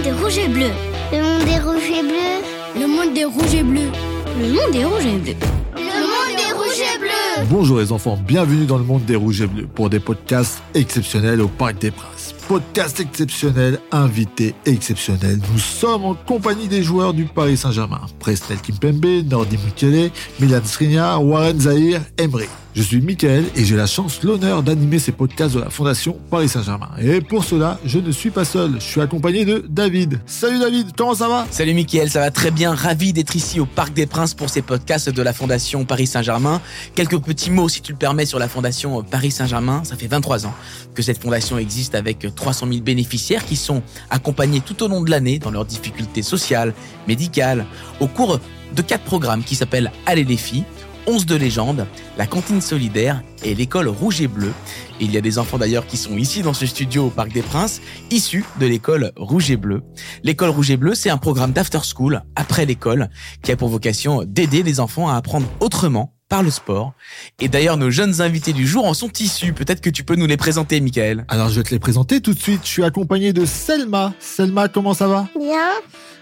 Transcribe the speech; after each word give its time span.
monde 0.00 0.16
des 0.16 0.22
rouges 0.22 0.38
et 0.38 0.48
bleus. 0.48 0.72
Le 1.12 1.22
monde 1.22 1.44
des 1.44 1.58
rouges 1.58 1.90
et 1.90 2.02
bleus. 2.02 2.80
Le 2.80 2.86
monde 2.86 3.14
des 3.14 3.24
rouges 3.24 3.54
et 3.54 3.62
bleus. 3.62 3.90
Le 4.38 4.48
monde 4.48 4.72
des 4.72 4.84
rouges 4.84 5.06
et 5.06 5.18
bleus. 5.18 5.34
Le 5.74 5.80
monde 5.82 6.36
des 6.36 6.52
rouges 6.54 6.80
et 6.80 6.98
bleus. 6.98 7.46
Bonjour 7.50 7.78
les 7.78 7.92
enfants, 7.92 8.18
bienvenue 8.26 8.64
dans 8.64 8.78
le 8.78 8.84
monde 8.84 9.04
des 9.04 9.16
rouges 9.16 9.42
et 9.42 9.46
bleus 9.46 9.66
pour 9.66 9.90
des 9.90 10.00
podcasts 10.00 10.62
exceptionnels 10.74 11.40
au 11.40 11.48
Parc 11.48 11.78
des 11.78 11.90
Princes. 11.90 12.19
Podcast 12.32 13.00
exceptionnel, 13.00 13.78
invité 13.92 14.54
exceptionnel. 14.66 15.38
Nous 15.52 15.58
sommes 15.58 16.04
en 16.04 16.14
compagnie 16.14 16.68
des 16.68 16.82
joueurs 16.82 17.14
du 17.14 17.24
Paris 17.24 17.56
Saint-Germain. 17.56 18.00
Presnel 18.18 18.58
Kimpembe, 18.60 19.24
Nordi 19.28 19.56
Mukele, 19.58 20.10
Milan 20.40 20.60
Skriniar, 20.64 21.24
Warren 21.24 21.60
Zahir, 21.60 22.00
Emery. 22.18 22.48
Je 22.72 22.82
suis 22.82 23.00
Mickaël 23.00 23.44
et 23.56 23.64
j'ai 23.64 23.74
la 23.74 23.86
chance, 23.86 24.22
l'honneur 24.22 24.62
d'animer 24.62 25.00
ces 25.00 25.10
podcasts 25.10 25.56
de 25.56 25.60
la 25.60 25.70
Fondation 25.70 26.16
Paris 26.30 26.48
Saint-Germain. 26.48 26.90
Et 27.00 27.20
pour 27.20 27.44
cela, 27.44 27.80
je 27.84 27.98
ne 27.98 28.12
suis 28.12 28.30
pas 28.30 28.44
seul, 28.44 28.74
je 28.74 28.84
suis 28.84 29.00
accompagné 29.00 29.44
de 29.44 29.64
David. 29.68 30.20
Salut 30.24 30.60
David, 30.60 30.92
comment 30.96 31.14
ça 31.14 31.26
va? 31.26 31.48
Salut 31.50 31.74
Mickaël, 31.74 32.08
ça 32.10 32.20
va 32.20 32.30
très 32.30 32.52
bien, 32.52 32.72
ravi 32.72 33.12
d'être 33.12 33.34
ici 33.34 33.58
au 33.58 33.66
Parc 33.66 33.92
des 33.92 34.06
Princes 34.06 34.34
pour 34.34 34.50
ces 34.50 34.62
podcasts 34.62 35.10
de 35.10 35.20
la 35.20 35.32
Fondation 35.32 35.84
Paris 35.84 36.06
Saint-Germain. 36.06 36.60
Quelques 36.94 37.18
petits 37.18 37.50
mots 37.50 37.68
si 37.68 37.80
tu 37.80 37.90
le 37.90 37.98
permets 37.98 38.24
sur 38.24 38.38
la 38.38 38.48
Fondation 38.48 39.02
Paris 39.02 39.32
Saint-Germain. 39.32 39.82
Ça 39.82 39.96
fait 39.96 40.06
23 40.06 40.46
ans 40.46 40.54
que 40.94 41.02
cette 41.02 41.20
fondation 41.20 41.58
existe 41.58 41.96
avec 41.96 42.19
300 42.28 42.66
000 42.68 42.80
bénéficiaires 42.82 43.44
qui 43.44 43.56
sont 43.56 43.82
accompagnés 44.10 44.60
tout 44.60 44.82
au 44.82 44.88
long 44.88 45.02
de 45.02 45.10
l'année 45.10 45.38
dans 45.38 45.50
leurs 45.50 45.64
difficultés 45.64 46.22
sociales, 46.22 46.74
médicales, 47.08 47.66
au 48.00 48.06
cours 48.06 48.40
de 48.74 48.82
quatre 48.82 49.04
programmes 49.04 49.42
qui 49.42 49.54
s'appellent 49.56 49.90
Allez 50.06 50.24
les 50.24 50.36
filles, 50.36 50.64
11 51.06 51.26
de 51.26 51.36
légende, 51.36 51.86
la 52.18 52.26
cantine 52.26 52.60
solidaire 52.60 53.22
et 53.42 53.54
l'école 53.54 53.88
rouge 53.88 54.20
et 54.20 54.28
bleu. 54.28 54.52
Il 55.00 55.10
y 55.10 55.16
a 55.16 55.20
des 55.20 55.38
enfants 55.38 55.58
d'ailleurs 55.58 55.86
qui 55.86 55.96
sont 55.96 56.16
ici 56.16 56.42
dans 56.42 56.54
ce 56.54 56.66
studio 56.66 57.06
au 57.06 57.10
Parc 57.10 57.32
des 57.32 57.42
Princes, 57.42 57.80
issus 58.10 58.44
de 58.60 58.66
l'école 58.66 59.12
rouge 59.16 59.50
et 59.50 59.56
bleu. 59.56 59.82
L'école 60.22 60.50
rouge 60.50 60.70
et 60.70 60.76
bleu, 60.76 60.94
c'est 60.94 61.10
un 61.10 61.18
programme 61.18 61.52
d'after 61.52 61.80
school, 61.82 62.22
après 62.36 62.66
l'école, 62.66 63.08
qui 63.42 63.50
a 63.50 63.56
pour 63.56 63.68
vocation 63.68 64.22
d'aider 64.24 64.62
les 64.62 64.78
enfants 64.78 65.08
à 65.08 65.16
apprendre 65.16 65.46
autrement 65.60 66.14
par 66.30 66.42
le 66.42 66.50
sport. 66.50 66.94
Et 67.40 67.48
d'ailleurs, 67.48 67.76
nos 67.76 67.90
jeunes 67.90 68.22
invités 68.22 68.54
du 68.54 68.66
jour 68.66 68.86
en 68.86 68.94
sont 68.94 69.12
issus. 69.20 69.52
Peut-être 69.52 69.82
que 69.82 69.90
tu 69.90 70.04
peux 70.04 70.14
nous 70.14 70.26
les 70.26 70.38
présenter, 70.38 70.80
Michael. 70.80 71.26
Alors, 71.28 71.50
je 71.50 71.56
vais 71.56 71.64
te 71.64 71.70
les 71.70 71.80
présenter 71.80 72.22
tout 72.22 72.32
de 72.32 72.38
suite. 72.38 72.60
Je 72.64 72.68
suis 72.68 72.84
accompagné 72.84 73.34
de 73.34 73.44
Selma. 73.44 74.14
Selma, 74.20 74.68
comment 74.68 74.94
ça 74.94 75.08
va 75.08 75.28
Bien. 75.38 75.58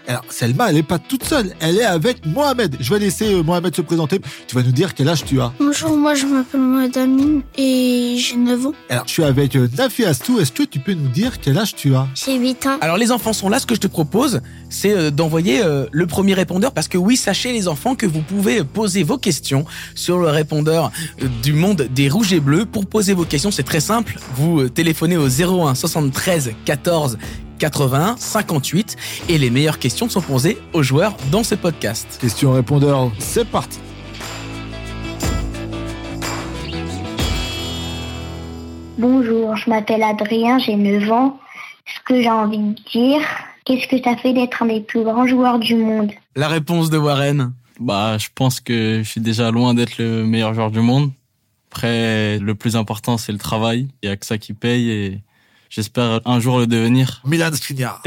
Alors, 0.07 0.25
Selma, 0.29 0.71
elle 0.71 0.77
est 0.77 0.83
pas 0.83 0.97
toute 0.97 1.23
seule. 1.23 1.53
Elle 1.59 1.77
est 1.77 1.85
avec 1.85 2.25
Mohamed. 2.25 2.75
Je 2.79 2.91
vais 2.91 2.99
laisser 2.99 3.31
euh, 3.31 3.43
Mohamed 3.43 3.75
se 3.75 3.81
présenter. 3.83 4.19
Tu 4.47 4.55
vas 4.55 4.63
nous 4.63 4.71
dire 4.71 4.95
quel 4.95 5.07
âge 5.07 5.23
tu 5.23 5.39
as. 5.39 5.53
Bonjour, 5.59 5.95
moi 5.95 6.15
je 6.15 6.25
m'appelle 6.25 6.61
Mohamed 6.61 6.97
Amin 6.97 7.41
et 7.55 8.15
j'ai 8.17 8.35
9 8.35 8.65
ans. 8.65 8.73
Alors, 8.89 9.03
je 9.05 9.11
suis 9.11 9.23
avec 9.23 9.55
euh, 9.55 9.67
Nafi 9.77 10.05
Astou. 10.05 10.39
Est-ce 10.39 10.51
que 10.51 10.63
tu 10.63 10.79
peux 10.79 10.93
nous 10.93 11.09
dire 11.09 11.39
quel 11.39 11.59
âge 11.59 11.75
tu 11.75 11.93
as 11.93 12.07
J'ai 12.15 12.39
8 12.39 12.65
ans. 12.65 12.77
Alors 12.81 12.97
les 12.97 13.11
enfants 13.11 13.33
sont 13.33 13.49
là, 13.49 13.59
ce 13.59 13.67
que 13.67 13.75
je 13.75 13.81
te 13.81 13.87
propose, 13.87 14.41
c'est 14.69 14.93
euh, 14.93 15.11
d'envoyer 15.11 15.61
euh, 15.61 15.85
le 15.91 16.07
premier 16.07 16.33
répondeur 16.33 16.71
parce 16.71 16.87
que 16.87 16.97
oui, 16.97 17.17
sachez 17.17 17.51
les 17.51 17.67
enfants 17.67 17.95
que 17.95 18.05
vous 18.05 18.21
pouvez 18.21 18.63
poser 18.63 19.03
vos 19.03 19.17
questions 19.17 19.65
sur 19.95 20.19
le 20.19 20.27
répondeur 20.29 20.91
euh, 21.21 21.27
du 21.43 21.53
monde 21.53 21.87
des 21.93 22.09
rouges 22.09 22.33
et 22.33 22.39
bleus. 22.39 22.65
Pour 22.65 22.85
poser 22.85 23.13
vos 23.13 23.25
questions, 23.25 23.51
c'est 23.51 23.63
très 23.63 23.79
simple. 23.79 24.17
Vous 24.35 24.61
euh, 24.61 24.69
téléphonez 24.69 25.17
au 25.17 25.27
01 25.27 25.75
73 25.75 26.51
14 26.65 27.17
81 27.57 28.15
58 28.17 28.95
et 29.27 29.37
les 29.37 29.49
meilleures 29.49 29.79
questions 29.79 30.07
sont 30.09 30.21
posées 30.21 30.57
aux 30.73 30.83
joueurs 30.83 31.15
dans 31.31 31.43
ce 31.43 31.55
podcast. 31.55 32.17
Question 32.21 32.53
répondeur, 32.53 33.11
c'est 33.19 33.45
parti. 33.45 33.79
Bonjour, 38.97 39.55
je 39.55 39.69
m'appelle 39.69 40.03
Adrien, 40.03 40.59
j'ai 40.59 40.75
9 40.75 41.11
ans. 41.11 41.39
Ce 41.85 41.99
que 42.05 42.21
j'ai 42.21 42.29
envie 42.29 42.57
de 42.57 42.75
dire, 42.91 43.21
qu'est-ce 43.69 43.87
que 43.87 44.01
ça 44.01 44.17
fait 44.17 44.33
d'être 44.33 44.63
un 44.63 44.65
des 44.65 44.81
plus 44.81 45.03
grands 45.03 45.27
joueurs 45.27 45.59
du 45.59 45.75
monde 45.75 46.11
La 46.35 46.47
réponse 46.47 46.89
de 46.89 46.97
Warren. 46.97 47.53
Bah, 47.79 48.17
je 48.17 48.27
pense 48.33 48.59
que 48.59 49.01
je 49.03 49.09
suis 49.09 49.21
déjà 49.21 49.51
loin 49.51 49.73
d'être 49.73 49.99
le 49.99 50.25
meilleur 50.25 50.53
joueur 50.53 50.71
du 50.71 50.79
monde. 50.79 51.11
Après, 51.71 52.39
le 52.39 52.55
plus 52.55 52.75
important, 52.75 53.17
c'est 53.17 53.31
le 53.31 53.37
travail. 53.37 53.87
Il 54.01 54.09
y 54.09 54.11
a 54.11 54.17
que 54.17 54.25
ça 54.25 54.39
qui 54.39 54.53
paye 54.53 54.89
et 54.89 55.21
j'espère 55.69 56.19
un 56.25 56.39
jour 56.39 56.57
le 56.57 56.65
devenir. 56.65 57.21
Milan 57.25 57.51
Skriniar. 57.53 58.01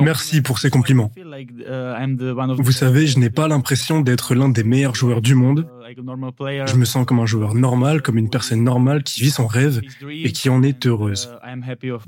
Merci 0.00 0.42
pour 0.42 0.58
ces 0.58 0.68
compliments. 0.68 1.10
Vous 2.58 2.72
savez, 2.72 3.06
je 3.06 3.18
n'ai 3.18 3.30
pas 3.30 3.48
l'impression 3.48 4.02
d'être 4.02 4.34
l'un 4.34 4.50
des 4.50 4.64
meilleurs 4.64 4.94
joueurs 4.94 5.22
du 5.22 5.34
monde. 5.34 5.66
Je 6.66 6.76
me 6.76 6.84
sens 6.84 7.06
comme 7.06 7.20
un 7.20 7.26
joueur 7.26 7.54
normal, 7.54 8.02
comme 8.02 8.18
une 8.18 8.30
personne 8.30 8.62
normale 8.62 9.02
qui 9.02 9.20
vit 9.20 9.30
son 9.30 9.46
rêve 9.46 9.80
et 10.10 10.32
qui 10.32 10.48
en 10.48 10.62
est 10.62 10.86
heureuse. 10.86 11.30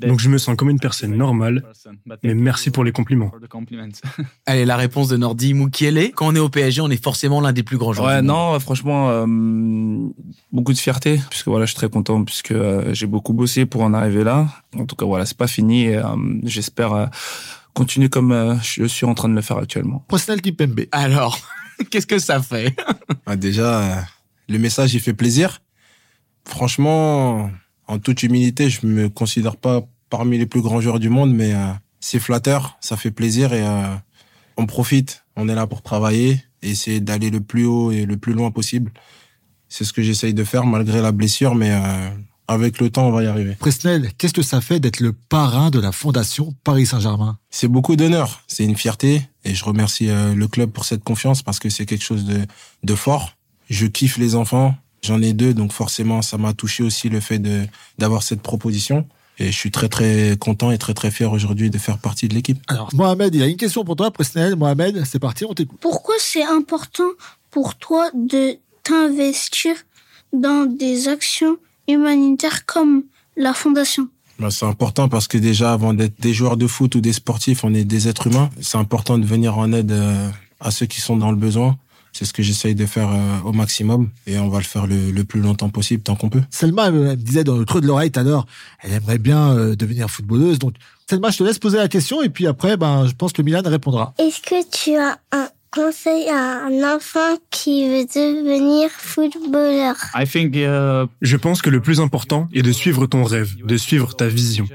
Donc 0.01 0.21
je 0.21 0.29
me 0.29 0.39
sens 0.39 0.57
comme 0.57 0.71
une 0.71 0.81
personne 0.81 1.17
normale, 1.17 1.65
mais 2.23 2.35
merci 2.35 2.71
pour 2.71 2.85
les 2.85 2.93
compliments. 2.93 3.31
Allez, 4.47 4.65
la 4.65 4.77
réponse 4.77 5.09
de 5.09 5.17
Nordi 5.17 5.55
Mukiele. 5.55 6.13
Quand 6.15 6.29
on 6.29 6.35
est 6.35 6.41
au 6.41 6.49
PSG, 6.49 6.81
on 6.81 6.91
est 6.91 7.03
forcément 7.03 7.41
l'un 7.41 7.53
des 7.53 7.63
plus 7.63 7.77
grands 7.77 7.93
joueurs. 7.93 8.09
Ouais, 8.09 8.23
non, 8.23 8.59
franchement, 8.61 9.11
euh, 9.11 9.27
beaucoup 10.53 10.73
de 10.73 10.79
fierté, 10.79 11.21
puisque 11.31 11.49
voilà, 11.49 11.65
je 11.65 11.71
suis 11.71 11.77
très 11.77 11.89
content, 11.89 12.25
puisque 12.25 12.53
euh, 12.53 12.93
j'ai 12.95 13.07
beaucoup 13.07 13.33
bossé 13.33 13.67
pour 13.67 13.83
en 13.83 13.95
arriver 13.95 14.25
là. 14.25 14.49
En 14.77 14.87
tout 14.87 14.97
cas, 14.97 15.07
voilà, 15.07 15.27
c'est 15.27 15.37
pas 15.37 15.47
fini. 15.47 15.85
et, 15.85 15.97
euh, 15.97 16.05
J'espère 16.45 16.93
euh, 16.93 17.07
continuer 17.79 18.09
comme 18.09 18.33
euh, 18.33 18.57
je 18.61 18.85
suis 18.85 19.07
en 19.07 19.15
train 19.15 19.29
de 19.29 19.35
le 19.35 19.41
faire 19.41 19.59
actuellement. 19.59 20.05
Presnel 20.09 20.43
Kimpembe. 20.43 20.87
Alors, 20.91 21.39
qu'est-ce 21.91 22.09
que 22.09 22.19
ça 22.19 22.43
fait? 22.43 22.75
Ah, 23.25 23.37
déjà, 23.37 23.81
euh, 23.81 24.01
le 24.49 24.59
message, 24.59 24.95
il 24.95 25.01
fait 25.01 25.15
plaisir. 25.15 25.63
Franchement, 26.45 27.51
en 27.87 27.99
toute 27.99 28.23
humilité, 28.25 28.69
je 28.69 28.85
me 28.87 29.09
considère 29.09 29.57
pas 29.57 29.83
parmi 30.11 30.39
les 30.39 30.47
plus 30.47 30.61
grands 30.61 30.81
joueurs 30.81 30.99
du 30.99 31.09
monde, 31.09 31.33
mais 31.33 31.55
euh, 31.55 31.73
c'est 32.01 32.19
flatteur, 32.19 32.77
ça 32.81 32.97
fait 32.97 33.11
plaisir 33.11 33.53
et 33.53 33.63
euh, 33.63 33.95
on 34.57 34.67
profite. 34.67 35.25
On 35.37 35.49
est 35.49 35.55
là 35.55 35.67
pour 35.67 35.83
travailler 35.83 36.43
et 36.63 36.71
essayer 36.71 37.01
d'aller 37.01 37.31
le 37.31 37.41
plus 37.41 37.65
haut 37.65 37.93
et 37.93 38.07
le 38.07 38.17
plus 38.17 38.33
loin 38.33 38.51
possible. 38.51 38.93
C'est 39.69 39.85
ce 39.85 39.93
que 39.93 40.03
j'essaye 40.03 40.35
de 40.35 40.45
faire 40.45 40.65
malgré 40.65 41.01
la 41.01 41.13
blessure, 41.13 41.55
mais 41.55 41.71
euh, 41.71 42.11
avec 42.49 42.81
le 42.81 42.91
temps, 42.91 43.07
on 43.07 43.13
va 43.13 43.23
y 43.23 43.27
arriver. 43.27 43.55
Presnel, 43.55 44.11
qu'est-ce 44.17 44.33
que 44.33 44.43
ça 44.43 44.61
fait 44.63 44.81
d'être 44.81 45.01
le 45.01 45.13
parrain 45.13 45.71
de 45.71 45.79
la 45.79 45.93
Fondation 45.93 46.55
Paris 46.65 46.87
Saint-Germain? 46.87 47.39
C'est 47.51 47.69
beaucoup 47.69 47.95
d'honneur, 47.95 48.43
c'est 48.47 48.65
une 48.65 48.77
fierté 48.77 49.23
et 49.45 49.55
je 49.55 49.65
remercie 49.65 50.09
euh, 50.09 50.35
le 50.35 50.49
club 50.49 50.71
pour 50.71 50.87
cette 50.87 51.05
confiance 51.05 51.43
parce 51.43 51.59
que 51.59 51.69
c'est 51.69 51.85
quelque 51.85 52.05
chose 52.05 52.25
de, 52.25 52.41
de 52.83 52.95
fort. 52.95 53.35
Je 53.69 53.87
kiffe 53.87 54.17
les 54.17 54.35
enfants, 54.35 54.75
j'en 55.03 55.21
ai 55.21 55.35
deux 55.35 55.53
donc 55.53 55.73
forcément 55.73 56.23
ça 56.23 56.39
m'a 56.39 56.55
touché 56.55 56.83
aussi 56.83 57.11
le 57.11 57.21
fait 57.21 57.39
de 57.39 57.67
d'avoir 57.99 58.23
cette 58.23 58.41
proposition 58.41 59.07
et 59.39 59.53
je 59.53 59.57
suis 59.57 59.71
très 59.71 59.89
très 59.89 60.37
content 60.41 60.71
et 60.71 60.79
très 60.79 60.95
très 60.95 61.11
fier 61.11 61.31
aujourd'hui 61.31 61.71
de 61.71 61.79
faire 61.79 61.99
partie 61.99 62.29
de 62.29 62.35
l'équipe. 62.35 62.59
Alors, 62.67 62.89
Mohamed, 62.95 63.35
il 63.35 63.41
y 63.41 63.45
a 63.45 63.47
une 63.47 63.57
question 63.57 63.85
pour 63.85 63.95
toi, 63.95 64.11
Presnel. 64.11 64.57
Mohamed, 64.57 65.05
c'est 65.05 65.21
parti, 65.21 65.45
on 65.45 65.55
t'écoute. 65.55 65.79
Pourquoi 65.81 66.15
c'est 66.19 66.43
important 66.43 67.11
pour 67.51 67.77
toi 67.77 68.11
de 68.15 68.57
t'investir 68.83 69.75
dans 70.33 70.67
des 70.67 71.09
actions 71.09 71.59
humanitaires 71.89 72.67
comme 72.67 73.03
la 73.37 73.55
fondation 73.55 74.09
Ben, 74.39 74.51
c'est 74.51 74.67
important 74.67 75.09
parce 75.09 75.27
que 75.29 75.39
déjà 75.39 75.73
avant 75.73 75.95
d'être 75.95 76.21
des 76.21 76.33
joueurs 76.33 76.57
de 76.57 76.67
foot 76.67 76.95
ou 76.95 77.01
des 77.01 77.13
sportifs, 77.13 77.65
on 77.65 77.75
est 77.75 77.85
des 77.85 78.09
êtres 78.09 78.27
humains. 78.29 78.51
C'est 78.61 78.79
important 78.79 79.19
de 79.19 79.25
venir 79.25 79.59
en 79.59 79.73
aide 79.73 79.93
euh, 79.93 80.29
à 80.61 80.71
ceux 80.71 80.87
qui 80.87 81.01
sont 81.01 81.17
dans 81.17 81.31
le 81.31 81.37
besoin. 81.37 81.77
C'est 82.13 82.25
ce 82.25 82.33
que 82.33 82.43
j'essaye 82.43 82.75
de 82.75 82.87
faire 82.87 83.11
euh, 83.13 83.41
au 83.45 83.53
maximum 83.53 84.11
et 84.27 84.39
on 84.39 84.49
va 84.49 84.59
le 84.59 84.65
faire 84.65 84.87
le, 84.87 85.11
le 85.11 85.25
plus 85.25 85.41
longtemps 85.41 85.69
possible 85.69 86.03
tant 86.03 86.17
qu'on 86.17 86.31
peut. 86.31 86.43
Selma 86.51 86.87
elle 86.89 86.95
me 86.95 87.15
disait 87.17 87.45
dans 87.45 87.57
le 87.57 87.65
creux 87.65 87.81
de 87.81 87.87
l'oreille 87.87 88.11
tout 88.11 88.21
à 88.21 88.23
l'heure, 88.23 88.47
elle 88.83 88.93
aimerait 88.93 89.19
bien 89.19 89.53
euh, 89.53 89.77
devenir 89.77 90.11
footballeuse. 90.11 90.59
Donc, 90.59 90.75
Selma, 91.09 91.31
je 91.31 91.39
te 91.39 91.45
laisse 91.45 91.59
poser 91.59 91.79
la 91.79 91.89
question 91.89 92.23
et 92.23 92.29
puis 92.29 92.47
après, 92.47 92.77
ben, 92.77 93.07
je 93.07 93.15
pense 93.15 93.33
que 93.33 93.41
Milan 93.41 93.63
répondra. 93.65 94.15
Est-ce 94.19 94.41
que 94.41 94.69
tu 94.71 94.97
as 94.97 95.19
un 95.33 95.49
conseil 95.71 96.29
à 96.29 96.65
un 96.65 96.95
enfant 96.95 97.37
qui 97.51 97.89
veut 97.89 98.05
devenir 98.05 98.91
footballeur 98.91 99.97
Je 101.21 101.37
pense 101.37 101.63
que 101.63 101.71
le 101.71 101.81
plus 101.81 102.01
important 102.01 102.49
est 102.53 102.63
de 102.63 102.73
suivre 102.73 103.07
ton 103.07 103.25
rêve, 103.25 103.57
de 103.65 103.77
suivre 103.77 104.15
ta 104.15 104.29
vision. 104.29 104.67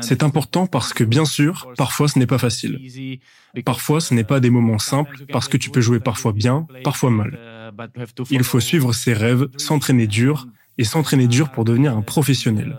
C'est 0.00 0.22
important 0.22 0.66
parce 0.66 0.92
que 0.92 1.04
bien 1.04 1.24
sûr, 1.24 1.72
parfois 1.76 2.08
ce 2.08 2.18
n'est 2.18 2.26
pas 2.26 2.38
facile. 2.38 3.20
Parfois 3.64 4.00
ce 4.00 4.14
n'est 4.14 4.24
pas 4.24 4.40
des 4.40 4.50
moments 4.50 4.78
simples 4.78 5.24
parce 5.32 5.48
que 5.48 5.56
tu 5.56 5.70
peux 5.70 5.80
jouer 5.80 6.00
parfois 6.00 6.32
bien, 6.32 6.66
parfois 6.84 7.10
mal. 7.10 7.38
Il 8.30 8.44
faut 8.44 8.60
suivre 8.60 8.92
ses 8.92 9.12
rêves, 9.12 9.48
s'entraîner 9.56 10.06
dur 10.06 10.46
et 10.78 10.84
s'entraîner 10.84 11.26
dur 11.26 11.50
pour 11.50 11.64
devenir 11.64 11.96
un 11.96 12.02
professionnel. 12.02 12.76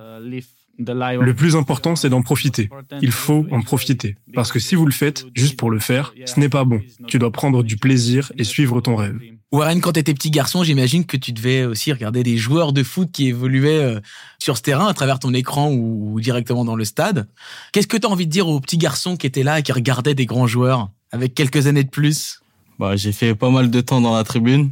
Le 0.78 1.34
plus 1.34 1.56
important, 1.56 1.96
c'est 1.96 2.10
d'en 2.10 2.22
profiter. 2.22 2.70
Il 3.02 3.12
faut 3.12 3.46
en 3.52 3.62
profiter. 3.62 4.16
Parce 4.34 4.52
que 4.52 4.60
si 4.60 4.76
vous 4.76 4.86
le 4.86 4.92
faites 4.92 5.26
juste 5.36 5.58
pour 5.58 5.70
le 5.70 5.80
faire, 5.80 6.14
ce 6.26 6.40
n'est 6.40 6.50
pas 6.50 6.64
bon. 6.64 6.82
Tu 7.08 7.20
dois 7.20 7.32
prendre 7.32 7.64
du 7.64 7.78
plaisir 7.78 8.32
et 8.38 8.44
suivre 8.44 8.82
ton 8.82 8.96
rêve. 8.96 9.20
Warren, 9.52 9.82
quand 9.82 9.92
t'étais 9.92 10.14
petit 10.14 10.32
garçon, 10.32 10.64
j'imagine 10.64 11.06
que 11.06 11.18
tu 11.18 11.34
devais 11.34 11.66
aussi 11.66 11.92
regarder 11.92 12.24
des 12.24 12.38
joueurs 12.38 12.72
de 12.72 12.84
foot 12.84 13.12
qui 13.12 13.28
évoluaient 13.28 13.84
euh, 13.84 14.00
sur 14.40 14.56
ce 14.56 14.62
terrain 14.62 14.88
à 14.88 14.94
travers 14.94 15.20
ton 15.20 15.34
écran 15.34 15.74
ou, 15.74 16.22
directement 16.22 16.64
dans 16.64 16.78
le 16.78 16.86
stade. 16.86 17.28
Qu'est-ce 17.74 17.88
que 17.88 17.98
t'as 17.98 18.08
envie 18.08 18.28
de 18.28 18.32
dire 18.32 18.48
aux 18.48 18.62
petits 18.62 18.78
garçons 18.78 19.18
qui 19.18 19.28
étaient 19.28 19.44
là 19.44 19.60
et 19.60 19.64
qui 19.64 19.74
regardaient 19.74 20.16
des 20.16 20.26
grands 20.26 20.48
joueurs 20.48 20.90
avec 21.12 21.36
quelques 21.36 21.68
années 21.68 21.84
de 21.84 21.90
plus? 21.90 22.40
Bah, 22.80 22.96
j'ai 22.96 23.12
fait 23.12 23.36
pas 23.36 23.50
mal 23.50 23.70
de 23.70 23.82
temps 23.82 24.00
dans 24.00 24.16
la 24.16 24.24
tribune, 24.24 24.72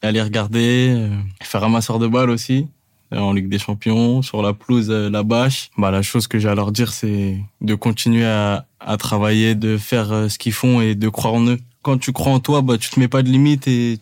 aller 0.00 0.22
regarder, 0.22 0.94
euh, 0.96 1.10
faire 1.42 1.62
ramasseur 1.62 1.98
de 1.98 2.06
balles 2.06 2.30
aussi. 2.30 2.68
Euh, 3.14 3.18
en 3.18 3.32
Ligue 3.32 3.48
des 3.48 3.58
Champions, 3.58 4.22
sur 4.22 4.42
la 4.42 4.52
pelouse, 4.52 4.90
euh, 4.90 5.08
la 5.08 5.22
bâche. 5.22 5.70
Bah, 5.78 5.90
la 5.90 6.02
chose 6.02 6.26
que 6.26 6.38
j'ai 6.38 6.48
à 6.48 6.54
leur 6.54 6.72
dire, 6.72 6.92
c'est 6.92 7.38
de 7.60 7.74
continuer 7.74 8.24
à, 8.24 8.66
à 8.80 8.96
travailler, 8.96 9.54
de 9.54 9.78
faire 9.78 10.12
euh, 10.12 10.28
ce 10.28 10.38
qu'ils 10.38 10.52
font 10.52 10.80
et 10.80 10.94
de 10.94 11.08
croire 11.08 11.34
en 11.34 11.46
eux. 11.46 11.58
Quand 11.82 11.98
tu 11.98 12.12
crois 12.12 12.32
en 12.32 12.40
toi, 12.40 12.62
bah, 12.62 12.78
tu 12.78 12.90
te 12.90 12.98
mets 12.98 13.08
pas 13.08 13.22
de 13.22 13.28
limites 13.28 13.68
et 13.68 13.98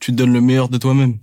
tu 0.00 0.12
te 0.12 0.16
donnes 0.16 0.32
le 0.32 0.40
meilleur 0.40 0.68
de 0.68 0.78
toi-même. 0.78 1.16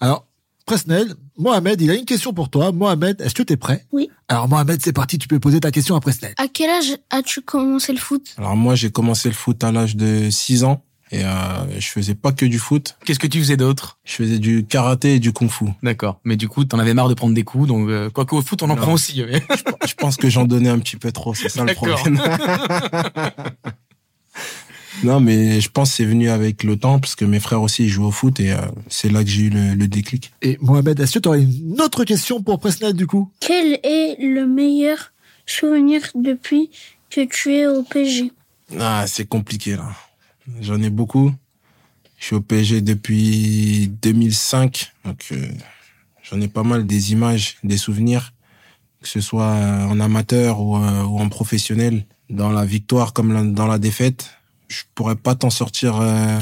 Alors, 0.00 0.26
Presnel, 0.66 1.14
Mohamed, 1.36 1.80
il 1.80 1.90
a 1.90 1.94
une 1.94 2.06
question 2.06 2.32
pour 2.32 2.48
toi. 2.48 2.72
Mohamed, 2.72 3.20
est-ce 3.20 3.34
que 3.34 3.42
tu 3.42 3.52
es 3.52 3.56
prêt? 3.56 3.84
Oui. 3.92 4.08
Alors, 4.28 4.48
Mohamed, 4.48 4.80
c'est 4.82 4.92
parti, 4.92 5.18
tu 5.18 5.28
peux 5.28 5.38
poser 5.38 5.60
ta 5.60 5.70
question 5.70 5.94
à 5.94 6.00
Presnel. 6.00 6.32
À 6.38 6.48
quel 6.48 6.70
âge 6.70 6.96
as-tu 7.10 7.42
commencé 7.42 7.92
le 7.92 7.98
foot? 7.98 8.34
Alors 8.38 8.56
moi, 8.56 8.74
j'ai 8.74 8.90
commencé 8.90 9.28
le 9.28 9.34
foot 9.34 9.62
à 9.62 9.72
l'âge 9.72 9.96
de 9.96 10.30
6 10.30 10.64
ans 10.64 10.82
et 11.12 11.24
euh, 11.24 11.78
je 11.78 11.86
faisais 11.88 12.14
pas 12.14 12.32
que 12.32 12.46
du 12.46 12.58
foot. 12.58 12.96
Qu'est-ce 13.04 13.18
que 13.18 13.26
tu 13.26 13.38
faisais 13.38 13.56
d'autre? 13.56 13.98
Je 14.04 14.14
faisais 14.14 14.38
du 14.38 14.64
karaté 14.64 15.16
et 15.16 15.20
du 15.20 15.32
kung-fu. 15.32 15.66
D'accord. 15.82 16.20
Mais 16.24 16.36
du 16.36 16.48
coup, 16.48 16.64
t'en 16.64 16.78
avais 16.78 16.94
marre 16.94 17.08
de 17.08 17.14
prendre 17.14 17.34
des 17.34 17.44
coups, 17.44 17.68
donc 17.68 17.88
euh, 17.88 18.10
quoi 18.10 18.24
qu'au 18.24 18.42
foot, 18.42 18.62
on 18.62 18.66
en 18.66 18.68
Non. 18.68 18.76
prend 18.76 18.92
aussi. 18.94 19.22
Je 19.86 19.94
pense 19.94 20.16
que 20.16 20.28
j'en 20.28 20.44
donnais 20.44 20.70
un 20.70 20.78
petit 20.78 20.96
peu 20.96 21.12
trop, 21.12 21.34
c'est 21.34 21.48
ça 21.48 21.64
le 21.64 21.74
problème. 21.74 22.20
non, 25.02 25.20
mais 25.20 25.60
je 25.60 25.68
pense 25.70 25.90
que 25.90 25.96
c'est 25.96 26.04
venu 26.04 26.30
avec 26.30 26.62
le 26.62 26.76
temps 26.76 26.98
parce 26.98 27.14
que 27.16 27.24
mes 27.24 27.40
frères 27.40 27.62
aussi 27.62 27.84
ils 27.84 27.88
jouent 27.88 28.06
au 28.06 28.10
foot 28.10 28.40
et 28.40 28.52
euh, 28.52 28.58
c'est 28.88 29.10
là 29.10 29.22
que 29.24 29.30
j'ai 29.30 29.42
eu 29.42 29.50
le, 29.50 29.74
le 29.74 29.88
déclic. 29.88 30.32
Et 30.40 30.56
Mohamed, 30.60 30.98
est-ce 31.00 31.14
que 31.14 31.18
tu 31.18 31.28
aurais 31.28 31.42
une 31.42 31.80
autre 31.80 32.04
question 32.04 32.42
pour 32.42 32.58
Presnel, 32.60 32.94
du 32.94 33.06
coup? 33.06 33.30
Quel 33.40 33.78
est 33.82 34.16
le 34.20 34.46
meilleur 34.46 35.12
souvenir 35.46 36.00
depuis 36.14 36.70
que 37.10 37.22
tu 37.26 37.54
es 37.54 37.66
au 37.66 37.82
PSG 37.82 38.32
Ah, 38.80 39.04
c'est 39.06 39.26
compliqué 39.26 39.76
là. 39.76 39.90
J'en 40.60 40.80
ai 40.82 40.90
beaucoup. 40.90 41.32
Je 42.18 42.26
suis 42.26 42.36
au 42.36 42.40
PSG 42.40 42.80
depuis 42.80 43.88
2005, 44.02 44.92
donc 45.04 45.26
euh, 45.32 45.46
j'en 46.22 46.40
ai 46.40 46.48
pas 46.48 46.62
mal 46.62 46.86
des 46.86 47.12
images, 47.12 47.56
des 47.64 47.76
souvenirs, 47.76 48.32
que 49.02 49.08
ce 49.08 49.20
soit 49.20 49.52
en 49.54 49.98
amateur 50.00 50.60
ou, 50.60 50.76
euh, 50.76 51.02
ou 51.04 51.18
en 51.18 51.28
professionnel, 51.28 52.06
dans 52.30 52.50
la 52.50 52.64
victoire 52.64 53.12
comme 53.12 53.32
la- 53.32 53.42
dans 53.44 53.66
la 53.66 53.78
défaite. 53.78 54.30
Je 54.68 54.82
pourrais 54.94 55.16
pas 55.16 55.34
t'en 55.34 55.50
sortir 55.50 55.96
euh, 56.00 56.38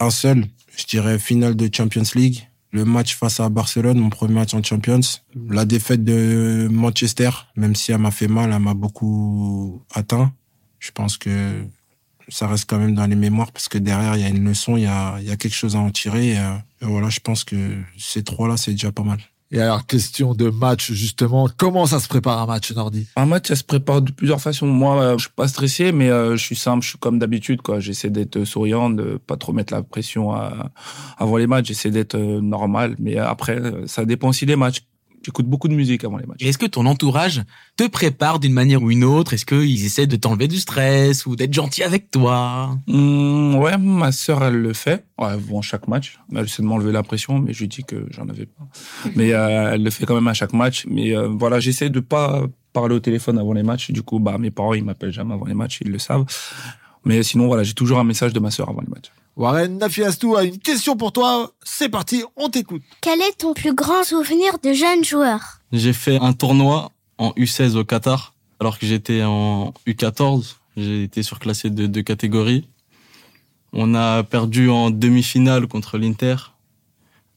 un 0.00 0.10
seul. 0.10 0.46
Je 0.76 0.84
dirais 0.86 1.18
finale 1.18 1.54
de 1.54 1.68
Champions 1.72 2.02
League, 2.14 2.48
le 2.72 2.84
match 2.84 3.14
face 3.14 3.38
à 3.40 3.48
Barcelone, 3.48 3.98
mon 3.98 4.10
premier 4.10 4.34
match 4.34 4.54
en 4.54 4.62
Champions, 4.62 5.00
la 5.48 5.64
défaite 5.64 6.02
de 6.04 6.68
Manchester, 6.70 7.30
même 7.56 7.76
si 7.76 7.92
elle 7.92 7.98
m'a 7.98 8.10
fait 8.10 8.28
mal, 8.28 8.50
elle 8.52 8.58
m'a 8.62 8.74
beaucoup 8.74 9.82
atteint. 9.94 10.32
Je 10.78 10.90
pense 10.92 11.18
que 11.18 11.64
ça 12.30 12.46
reste 12.46 12.68
quand 12.68 12.78
même 12.78 12.94
dans 12.94 13.06
les 13.06 13.16
mémoires 13.16 13.52
parce 13.52 13.68
que 13.68 13.78
derrière 13.78 14.16
il 14.16 14.22
y 14.22 14.24
a 14.24 14.28
une 14.28 14.44
leçon, 14.44 14.76
il 14.76 14.84
y 14.84 14.86
a, 14.86 15.16
il 15.20 15.26
y 15.26 15.30
a 15.30 15.36
quelque 15.36 15.54
chose 15.54 15.76
à 15.76 15.80
en 15.80 15.90
tirer. 15.90 16.30
Et, 16.30 16.38
euh, 16.38 16.54
et 16.82 16.86
voilà, 16.86 17.08
je 17.10 17.20
pense 17.20 17.44
que 17.44 17.56
ces 17.98 18.22
trois-là, 18.22 18.56
c'est 18.56 18.72
déjà 18.72 18.92
pas 18.92 19.02
mal. 19.02 19.18
Et 19.52 19.60
alors, 19.60 19.84
question 19.84 20.32
de 20.32 20.48
match, 20.48 20.92
justement, 20.92 21.48
comment 21.56 21.84
ça 21.84 21.98
se 21.98 22.06
prépare 22.06 22.38
un 22.38 22.46
match, 22.46 22.70
Nordi? 22.70 23.08
Un 23.16 23.26
match, 23.26 23.48
ça 23.48 23.56
se 23.56 23.64
prépare 23.64 24.00
de 24.00 24.12
plusieurs 24.12 24.40
façons. 24.40 24.68
Moi, 24.68 25.02
euh, 25.02 25.18
je 25.18 25.22
suis 25.22 25.34
pas 25.34 25.48
stressé, 25.48 25.90
mais 25.90 26.08
euh, 26.08 26.36
je 26.36 26.44
suis 26.44 26.54
simple, 26.54 26.84
je 26.84 26.90
suis 26.90 26.98
comme 26.98 27.18
d'habitude, 27.18 27.60
quoi. 27.60 27.80
J'essaie 27.80 28.10
d'être 28.10 28.44
souriant, 28.44 28.90
de 28.90 29.18
pas 29.26 29.36
trop 29.36 29.52
mettre 29.52 29.74
la 29.74 29.82
pression 29.82 30.32
à- 30.32 30.70
avant 31.18 31.36
les 31.36 31.48
matchs. 31.48 31.66
J'essaie 31.66 31.90
d'être 31.90 32.14
euh, 32.14 32.40
normal, 32.40 32.94
mais 33.00 33.16
après, 33.16 33.60
ça 33.86 34.04
dépend 34.04 34.28
aussi 34.28 34.46
des 34.46 34.54
matchs. 34.54 34.82
J'écoute 35.22 35.46
beaucoup 35.46 35.68
de 35.68 35.74
musique 35.74 36.04
avant 36.04 36.16
les 36.16 36.24
matchs. 36.24 36.42
Est-ce 36.42 36.56
que 36.56 36.66
ton 36.66 36.86
entourage 36.86 37.42
te 37.76 37.86
prépare 37.86 38.40
d'une 38.40 38.54
manière 38.54 38.82
ou 38.82 38.90
une 38.90 39.04
autre? 39.04 39.34
Est-ce 39.34 39.44
qu'ils 39.44 39.84
essaient 39.84 40.06
de 40.06 40.16
t'enlever 40.16 40.48
du 40.48 40.58
stress 40.58 41.26
ou 41.26 41.36
d'être 41.36 41.52
gentil 41.52 41.82
avec 41.82 42.10
toi? 42.10 42.78
Hum, 42.88 43.56
ouais, 43.56 43.76
ma 43.76 44.12
sœur, 44.12 44.42
elle 44.42 44.56
le 44.56 44.72
fait. 44.72 45.04
Ouais, 45.18 45.28
avant 45.28 45.60
chaque 45.60 45.88
match. 45.88 46.18
Elle 46.34 46.44
essaie 46.44 46.62
de 46.62 46.68
m'enlever 46.68 46.92
la 46.92 47.02
pression, 47.02 47.38
mais 47.38 47.52
je 47.52 47.60
lui 47.60 47.68
dis 47.68 47.84
que 47.84 48.06
j'en 48.10 48.28
avais 48.28 48.46
pas. 48.46 48.64
Mais 49.14 49.32
euh, 49.32 49.72
elle 49.74 49.82
le 49.82 49.90
fait 49.90 50.06
quand 50.06 50.14
même 50.14 50.28
à 50.28 50.34
chaque 50.34 50.54
match. 50.54 50.86
Mais 50.88 51.14
euh, 51.14 51.28
voilà, 51.28 51.60
j'essaie 51.60 51.90
de 51.90 52.00
pas 52.00 52.42
parler 52.72 52.94
au 52.94 53.00
téléphone 53.00 53.38
avant 53.38 53.52
les 53.52 53.62
matchs. 53.62 53.90
Du 53.90 54.02
coup, 54.02 54.20
bah 54.20 54.38
mes 54.38 54.50
parents, 54.50 54.74
ils 54.74 54.84
m'appellent 54.84 55.12
jamais 55.12 55.34
avant 55.34 55.46
les 55.46 55.54
matchs, 55.54 55.80
ils 55.82 55.90
le 55.90 55.98
savent. 55.98 56.24
Mais 57.04 57.22
sinon, 57.22 57.46
voilà, 57.46 57.62
j'ai 57.62 57.74
toujours 57.74 57.98
un 57.98 58.04
message 58.04 58.32
de 58.32 58.40
ma 58.40 58.50
sœur 58.50 58.68
avant 58.68 58.80
les 58.80 58.88
matchs. 58.88 59.10
Warren 59.36 59.78
Nafiastou 59.78 60.36
a 60.36 60.44
une 60.44 60.58
question 60.58 60.96
pour 60.96 61.12
toi. 61.12 61.52
C'est 61.62 61.88
parti, 61.88 62.22
on 62.36 62.48
t'écoute. 62.48 62.82
Quel 63.00 63.20
est 63.20 63.38
ton 63.38 63.54
plus 63.54 63.74
grand 63.74 64.04
souvenir 64.04 64.58
de 64.62 64.72
jeune 64.72 65.04
joueur? 65.04 65.60
J'ai 65.72 65.92
fait 65.92 66.18
un 66.20 66.32
tournoi 66.32 66.90
en 67.18 67.30
U16 67.32 67.76
au 67.76 67.84
Qatar, 67.84 68.34
alors 68.58 68.78
que 68.78 68.86
j'étais 68.86 69.22
en 69.22 69.72
U14. 69.86 70.56
J'ai 70.76 71.04
été 71.04 71.22
surclassé 71.22 71.70
de 71.70 71.86
deux 71.86 72.02
catégories. 72.02 72.68
On 73.72 73.94
a 73.94 74.22
perdu 74.24 74.68
en 74.68 74.90
demi-finale 74.90 75.66
contre 75.68 75.96
l'Inter, 75.96 76.36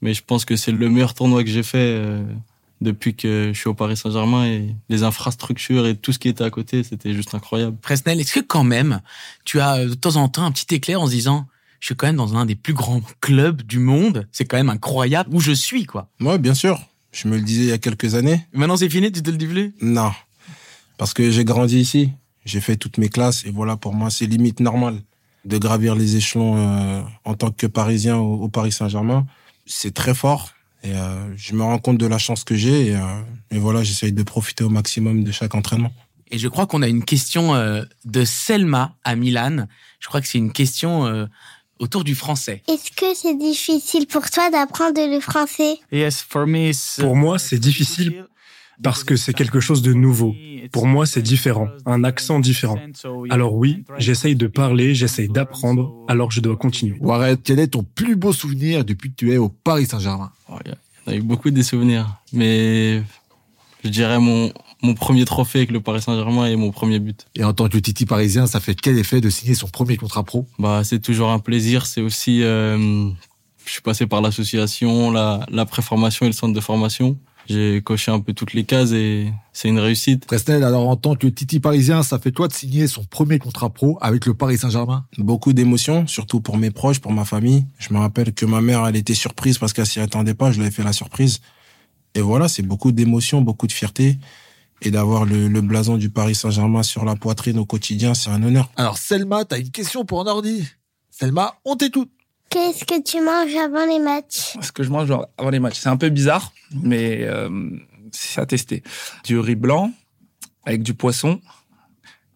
mais 0.02 0.14
je 0.14 0.24
pense 0.24 0.46
que 0.46 0.56
c'est 0.56 0.72
le 0.72 0.90
meilleur 0.90 1.14
tournoi 1.14 1.44
que 1.44 1.50
j'ai 1.50 1.64
fait 1.64 1.78
euh, 1.78 2.24
depuis 2.82 3.16
que 3.16 3.52
je 3.54 3.60
suis 3.60 3.70
au 3.70 3.74
Paris 3.74 3.98
Saint-Germain 3.98 4.46
et 4.46 4.76
les 4.90 5.04
infrastructures 5.04 5.86
et 5.86 5.96
tout 5.96 6.12
ce 6.12 6.20
qui 6.20 6.28
était 6.28 6.44
à 6.44 6.50
côté, 6.50 6.84
c'était 6.84 7.14
juste 7.14 7.36
incroyable. 7.36 7.78
Presnel, 7.78 8.20
est-ce 8.20 8.34
que 8.34 8.40
quand 8.40 8.64
même, 8.64 9.02
tu 9.46 9.60
as 9.60 9.76
euh, 9.76 9.90
de 9.90 9.94
temps 9.94 10.16
en 10.16 10.28
temps 10.28 10.46
un 10.46 10.52
petit 10.52 10.74
éclair 10.74 11.02
en 11.02 11.06
se 11.06 11.12
disant, 11.12 11.48
je 11.84 11.88
suis 11.88 11.96
quand 11.98 12.08
même 12.08 12.16
dans 12.16 12.38
un 12.38 12.46
des 12.46 12.56
plus 12.56 12.74
grands 12.74 13.02
clubs 13.20 13.62
du 13.62 13.78
monde, 13.78 14.26
c'est 14.32 14.46
quand 14.46 14.56
même 14.56 14.70
incroyable 14.70 15.30
où 15.36 15.42
je 15.42 15.52
suis, 15.52 15.84
quoi. 15.84 16.08
Moi, 16.18 16.38
bien 16.38 16.54
sûr. 16.54 16.80
Je 17.12 17.28
me 17.28 17.36
le 17.36 17.42
disais 17.42 17.64
il 17.64 17.68
y 17.68 17.74
a 17.74 17.78
quelques 17.78 18.16
années. 18.16 18.40
Maintenant 18.54 18.78
c'est 18.78 18.90
fini, 18.90 19.12
tu 19.12 19.22
te 19.22 19.30
le 19.30 19.36
dis 19.36 19.48
plus? 19.48 19.76
Non. 19.82 20.14
Parce 20.98 21.14
que 21.14 21.30
j'ai 21.30 21.44
grandi 21.44 21.82
ici. 21.82 22.12
J'ai 22.46 22.62
fait 22.62 22.78
toutes 22.78 22.98
mes 23.00 23.10
classes 23.10 23.44
et 23.46 23.52
voilà, 23.52 23.76
pour 23.76 23.94
moi, 23.94 24.10
c'est 24.10 24.26
limite 24.26 24.62
normal 24.62 25.02
de 25.44 25.58
gravir 25.58 25.94
les 25.94 26.16
échelons 26.16 26.56
euh, 26.56 27.02
en 27.26 27.34
tant 27.34 27.52
que 27.52 27.68
Parisien 27.68 28.16
au, 28.16 28.44
au 28.44 28.48
Paris 28.48 28.72
Saint-Germain. 28.72 29.28
C'est 29.66 29.94
très 29.94 30.16
fort 30.16 30.52
et 30.84 30.94
euh, 30.94 31.36
je 31.36 31.54
me 31.54 31.64
rends 31.64 31.80
compte 31.80 31.98
de 31.98 32.08
la 32.08 32.18
chance 32.18 32.46
que 32.46 32.56
j'ai 32.56 32.92
et, 32.92 32.96
euh, 32.96 33.22
et 33.52 33.60
voilà, 33.60 33.84
j'essaye 33.84 34.14
de 34.14 34.24
profiter 34.24 34.64
au 34.64 34.70
maximum 34.70 35.26
de 35.26 35.34
chaque 35.34 35.54
entraînement. 35.54 35.92
Et 36.32 36.38
je 36.38 36.48
crois 36.48 36.66
qu'on 36.66 36.82
a 36.82 36.88
une 36.88 37.04
question 37.04 37.54
de 38.06 38.24
Selma 38.24 38.96
à 39.04 39.18
Milan. 39.18 39.68
Je 40.00 40.08
crois 40.08 40.22
que 40.22 40.28
c'est 40.28 40.40
une 40.40 40.54
question 40.54 41.28
autour 41.84 42.04
du 42.04 42.16
français. 42.16 42.64
Est-ce 42.68 42.90
que 42.92 43.14
c'est 43.14 43.38
difficile 43.38 44.08
pour 44.08 44.30
toi 44.32 44.50
d'apprendre 44.50 45.00
le 45.14 45.20
français? 45.20 45.78
Pour 47.00 47.16
moi, 47.16 47.38
c'est 47.40 47.60
difficile 47.60 48.26
parce 48.82 49.04
que 49.04 49.16
c'est 49.16 49.34
quelque 49.34 49.60
chose 49.60 49.82
de 49.82 49.94
nouveau. 49.94 50.34
Pour 50.72 50.88
moi, 50.88 51.06
c'est 51.06 51.22
différent, 51.22 51.68
un 51.86 52.04
accent 52.06 52.40
différent. 52.40 52.80
Alors 53.30 53.54
oui, 53.54 53.84
j'essaye 53.98 54.36
de 54.36 54.48
parler, 54.48 54.96
j'essaye 54.96 55.28
d'apprendre, 55.28 55.94
alors 56.08 56.32
je 56.32 56.40
dois 56.40 56.56
continuer. 56.56 56.98
Warren, 57.02 57.38
quel 57.38 57.60
est 57.60 57.68
ton 57.68 57.84
plus 57.84 58.16
beau 58.16 58.32
souvenir 58.34 58.86
depuis 58.86 59.10
que 59.12 59.16
tu 59.16 59.32
es 59.34 59.38
au 59.38 59.50
Paris 59.50 59.86
Saint-Germain? 59.88 60.32
Oh, 60.50 60.56
Il 60.66 60.70
y 60.70 60.72
a- 60.72 60.78
il 61.06 61.10
y 61.12 61.16
en 61.16 61.18
a 61.18 61.20
eu 61.20 61.22
beaucoup 61.22 61.52
des 61.52 61.64
souvenirs, 61.64 62.08
mais 62.32 63.04
je 63.84 63.90
dirais 63.90 64.20
mon, 64.20 64.54
mon 64.84 64.94
premier 64.94 65.26
trophée 65.26 65.60
avec 65.60 65.72
le 65.72 65.80
Paris 65.80 66.02
Saint-Germain 66.02 66.46
et 66.46 66.56
mon 66.56 66.72
premier 66.72 67.00
but. 67.00 67.26
Et 67.36 67.44
en 67.44 67.54
tant 67.54 67.70
que 67.70 67.78
Titi 67.78 68.06
parisien, 68.06 68.46
ça 68.46 68.60
fait 68.60 68.76
quel 68.76 69.00
effet 69.00 69.22
de 69.22 69.30
signer 69.30 69.56
son 69.56 69.68
premier 69.68 69.98
contrat 69.98 70.24
pro? 70.24 70.46
Bah, 70.60 70.82
c'est 70.84 71.00
toujours 71.00 71.32
un 71.32 71.40
plaisir. 71.40 71.86
C'est 71.86 72.02
aussi, 72.02 72.44
euh, 72.44 73.10
je 73.66 73.72
suis 73.72 73.82
passé 73.82 74.06
par 74.06 74.22
l'association, 74.22 75.10
la, 75.10 75.46
la 75.50 75.66
préformation 75.66 76.26
et 76.26 76.30
le 76.30 76.34
centre 76.34 76.54
de 76.54 76.60
formation. 76.60 77.18
J'ai 77.48 77.82
coché 77.82 78.10
un 78.10 78.22
peu 78.22 78.32
toutes 78.34 78.54
les 78.54 78.64
cases 78.64 78.92
et 78.94 79.32
c'est 79.52 79.68
une 79.68 79.80
réussite. 79.80 80.26
Presnel, 80.26 80.64
alors 80.64 80.88
en 80.88 80.96
tant 80.96 81.16
que 81.16 81.28
Titi 81.28 81.60
parisien, 81.60 82.02
ça 82.02 82.18
fait 82.18 82.32
toi 82.32 82.48
de 82.48 82.54
signer 82.54 82.88
son 82.88 83.04
premier 83.04 83.38
contrat 83.38 83.70
pro 83.70 83.98
avec 84.02 84.26
le 84.26 84.34
Paris 84.34 84.58
Saint-Germain? 84.58 85.06
Beaucoup 85.18 85.52
d'émotions, 85.52 86.08
surtout 86.08 86.40
pour 86.40 86.58
mes 86.58 86.72
proches, 86.72 87.00
pour 87.00 87.12
ma 87.12 87.26
famille. 87.26 87.66
Je 87.80 87.94
me 87.94 88.00
rappelle 88.00 88.34
que 88.34 88.46
ma 88.46 88.62
mère, 88.62 88.86
elle 88.88 88.96
était 88.96 89.14
surprise 89.14 89.58
parce 89.58 89.74
qu'elle 89.74 89.86
s'y 89.86 90.00
attendait 90.00 90.34
pas. 90.34 90.52
Je 90.52 90.58
lui 90.58 90.66
avais 90.66 90.72
fait 90.72 90.84
la 90.84 90.94
surprise. 90.94 91.42
Et 92.16 92.22
voilà, 92.22 92.48
c'est 92.48 92.64
beaucoup 92.64 92.92
d'émotions, 92.94 93.42
beaucoup 93.42 93.68
de 93.68 93.74
fierté. 93.74 94.20
Et 94.82 94.92
d'avoir 94.92 95.26
le, 95.26 95.48
le 95.48 95.62
blason 95.62 95.98
du 95.98 96.10
Paris 96.10 96.36
Saint-Germain 96.36 96.84
sur 96.84 97.06
la 97.06 97.16
poitrine 97.16 97.58
au 97.58 97.66
quotidien, 97.66 98.14
c'est 98.14 98.30
un 98.30 98.44
honneur. 98.44 98.70
Alors 98.76 98.98
Selma, 98.98 99.46
t'as 99.46 99.60
une 99.60 99.72
question 99.72 100.04
pour 100.04 100.26
Nordi 100.26 100.68
Selma, 101.10 101.56
on 101.64 101.76
t'écoute. 101.76 102.12
Qu'est-ce 102.50 102.86
que 102.86 103.02
tu 103.02 103.22
manges 103.22 103.56
avant 103.56 103.86
les 103.86 104.00
matchs? 104.00 104.58
Ce 104.62 104.72
que 104.72 104.84
je 104.84 104.90
mange 104.90 105.10
avant 105.38 105.50
les 105.50 105.60
matchs, 105.60 105.80
c'est 105.80 105.90
un 105.90 105.98
peu 105.98 106.10
bizarre, 106.10 106.54
mais 106.84 107.24
euh, 107.24 107.70
c'est 108.12 108.42
à 108.42 108.46
tester. 108.46 108.84
Du 109.24 109.40
riz 109.40 109.56
blanc 109.56 109.92
avec 110.66 110.84
du 110.84 110.94
poisson 110.94 111.40